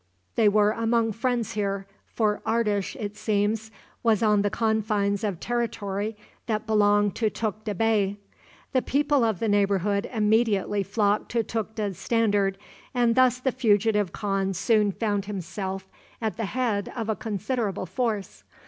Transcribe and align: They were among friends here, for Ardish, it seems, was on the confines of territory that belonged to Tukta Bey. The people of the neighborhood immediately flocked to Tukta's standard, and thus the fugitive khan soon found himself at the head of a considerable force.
They 0.33 0.49
were 0.49 0.71
among 0.71 1.11
friends 1.11 1.51
here, 1.51 1.85
for 2.07 2.41
Ardish, 2.43 2.95
it 2.95 3.15
seems, 3.15 3.69
was 4.01 4.23
on 4.23 4.41
the 4.41 4.49
confines 4.49 5.23
of 5.23 5.39
territory 5.39 6.17
that 6.47 6.65
belonged 6.65 7.13
to 7.17 7.29
Tukta 7.29 7.75
Bey. 7.75 8.17
The 8.71 8.81
people 8.81 9.23
of 9.23 9.37
the 9.37 9.47
neighborhood 9.47 10.09
immediately 10.11 10.81
flocked 10.81 11.29
to 11.33 11.43
Tukta's 11.43 11.99
standard, 11.99 12.57
and 12.95 13.13
thus 13.13 13.39
the 13.39 13.51
fugitive 13.51 14.11
khan 14.11 14.55
soon 14.55 14.91
found 14.91 15.25
himself 15.25 15.87
at 16.19 16.35
the 16.35 16.45
head 16.45 16.91
of 16.95 17.07
a 17.07 17.15
considerable 17.15 17.85
force. 17.85 18.43